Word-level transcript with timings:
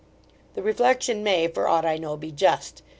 The 0.55 0.63
reflection 0.63 1.21
may, 1.21 1.47
for 1.47 1.67
aught 1.67 1.85
I 1.85 1.97
know, 1.99 2.17
be 2.17 2.31
just. 2.31 2.81